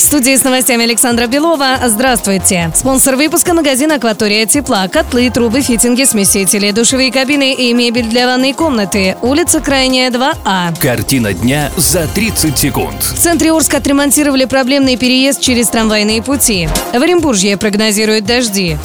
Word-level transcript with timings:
В 0.00 0.02
студии 0.02 0.34
с 0.34 0.44
новостями 0.44 0.84
Александра 0.84 1.26
Белова. 1.26 1.78
Здравствуйте. 1.86 2.72
Спонсор 2.74 3.16
выпуска 3.16 3.52
магазин 3.52 3.92
«Акватория 3.92 4.46
тепла». 4.46 4.88
Котлы, 4.88 5.28
трубы, 5.28 5.60
фитинги, 5.60 6.04
смесители, 6.04 6.70
душевые 6.70 7.12
кабины 7.12 7.52
и 7.52 7.74
мебель 7.74 8.06
для 8.06 8.26
ванной 8.26 8.54
комнаты. 8.54 9.18
Улица 9.20 9.60
Крайняя, 9.60 10.10
2А. 10.10 10.74
Картина 10.80 11.34
дня 11.34 11.70
за 11.76 12.06
30 12.06 12.58
секунд. 12.58 13.02
В 13.02 13.18
центре 13.18 13.52
Орска 13.52 13.76
отремонтировали 13.76 14.46
проблемный 14.46 14.96
переезд 14.96 15.42
через 15.42 15.68
трамвайные 15.68 16.22
пути. 16.22 16.66
В 16.94 16.96
Оренбуржье 16.96 17.58
прогнозируют 17.58 18.24
дожди. 18.24 18.78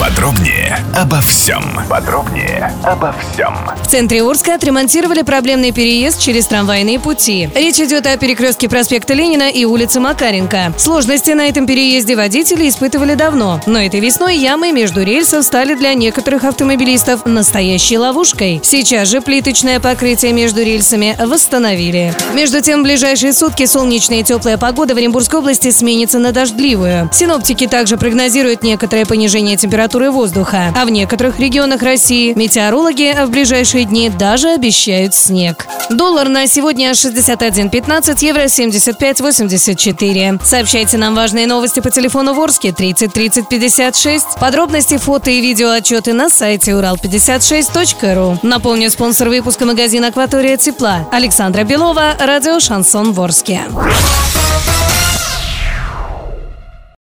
Подробнее 0.00 0.78
обо 0.96 1.20
всем. 1.20 1.60
Подробнее 1.88 2.72
обо 2.84 3.12
всем. 3.12 3.52
В 3.82 3.88
центре 3.88 4.22
Орска 4.22 4.54
отремонтировали 4.54 5.22
проблемный 5.22 5.72
переезд 5.72 6.20
через 6.20 6.46
трамвайные 6.46 7.00
пути. 7.00 7.50
Речь 7.52 7.80
идет 7.80 8.06
о 8.06 8.16
перекрестке 8.16 8.68
проспекта 8.68 9.14
Ленина 9.14 9.50
и 9.50 9.64
улицы 9.64 9.98
Макаренко. 9.98 10.74
Сложности 10.76 11.32
на 11.32 11.48
этом 11.48 11.66
переезде 11.66 12.14
водители 12.14 12.68
испытывали 12.68 13.14
давно, 13.14 13.60
но 13.66 13.80
этой 13.80 13.98
весной 13.98 14.36
ямы 14.36 14.70
между 14.70 15.02
рельсов 15.02 15.44
стали 15.44 15.74
для 15.74 15.94
некоторых 15.94 16.44
автомобилистов 16.44 17.26
настоящей 17.26 17.98
ловушкой. 17.98 18.60
Сейчас 18.62 19.08
же 19.08 19.20
плиточное 19.20 19.80
покрытие 19.80 20.32
между 20.32 20.62
рельсами 20.62 21.16
восстановили. 21.18 22.14
Между 22.34 22.60
тем, 22.60 22.80
в 22.80 22.82
ближайшие 22.84 23.32
сутки 23.32 23.66
солнечная 23.66 24.20
и 24.20 24.22
теплая 24.22 24.58
погода 24.58 24.94
в 24.94 24.98
Оренбургской 24.98 25.40
области 25.40 25.72
сменится 25.72 26.20
на 26.20 26.30
дождливую. 26.30 27.10
Синоптики 27.12 27.66
также 27.66 27.96
прогнозируют 27.96 28.62
некоторое 28.62 29.04
понижение 29.04 29.56
температуры 29.56 29.87
воздуха. 29.94 30.72
А 30.76 30.84
в 30.84 30.90
некоторых 30.90 31.38
регионах 31.38 31.82
России 31.82 32.32
метеорологи 32.34 33.24
в 33.24 33.30
ближайшие 33.30 33.84
дни 33.84 34.10
даже 34.10 34.50
обещают 34.50 35.14
снег. 35.14 35.66
Доллар 35.90 36.28
на 36.28 36.46
сегодня 36.46 36.90
61.15, 36.90 38.24
евро 38.24 38.44
75.84. 38.44 40.44
Сообщайте 40.44 40.98
нам 40.98 41.14
важные 41.14 41.46
новости 41.46 41.80
по 41.80 41.90
телефону 41.90 42.34
Ворске 42.34 42.72
30 42.72 43.12
30 43.12 43.48
56. 43.48 44.38
Подробности, 44.40 44.98
фото 44.98 45.30
и 45.30 45.40
видео 45.40 45.70
отчеты 45.70 46.12
на 46.12 46.28
сайте 46.28 46.72
урал56.ру. 46.72 48.40
Напомню, 48.42 48.90
спонсор 48.90 49.28
выпуска 49.28 49.64
магазин 49.64 50.04
«Акватория 50.04 50.56
тепла» 50.56 51.08
Александра 51.10 51.64
Белова, 51.64 52.16
радио 52.18 52.60
«Шансон 52.60 53.12
Ворске». 53.12 53.62